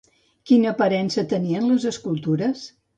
Quina 0.51 0.71
aparença 0.71 1.27
tenien 1.37 1.71
les 1.71 1.89
escultures? 1.95 2.69